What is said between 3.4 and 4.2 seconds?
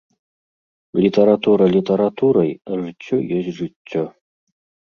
ёсць жыццё.